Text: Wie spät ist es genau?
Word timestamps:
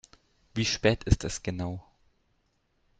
Wie 0.55 0.65
spät 0.65 1.03
ist 1.03 1.23
es 1.25 1.43
genau? 1.43 1.85